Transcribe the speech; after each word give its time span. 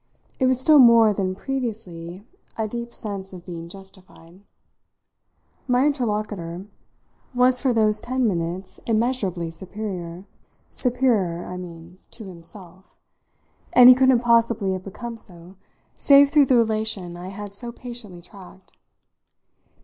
It 0.39 0.47
was 0.47 0.59
still 0.59 0.79
more 0.79 1.13
than 1.13 1.35
previously 1.35 2.25
a 2.57 2.67
deep 2.67 2.91
sense 2.91 3.33
of 3.33 3.45
being 3.45 3.69
justified. 3.69 4.41
My 5.67 5.85
interlocutor 5.85 6.65
was 7.35 7.61
for 7.61 7.71
those 7.71 8.01
ten 8.01 8.27
minutes 8.27 8.79
immeasurably 8.87 9.51
superior 9.51 10.25
superior, 10.71 11.45
I 11.45 11.57
mean, 11.57 11.99
to 12.09 12.23
himself 12.23 12.97
and 13.73 13.89
he 13.89 13.93
couldn't 13.93 14.21
possibly 14.21 14.73
have 14.73 14.83
become 14.85 15.17
so 15.17 15.55
save 15.93 16.31
through 16.31 16.47
the 16.47 16.57
relation 16.57 17.15
I 17.15 17.27
had 17.27 17.53
so 17.55 17.71
patiently 17.71 18.23
tracked. 18.23 18.73